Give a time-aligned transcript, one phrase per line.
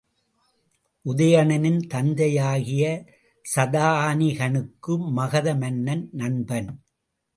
[1.05, 2.83] உதயணனின் தந்தையாகிய
[3.45, 6.71] சதானிகனுக்கு மகத மன்னன் நண்பன்.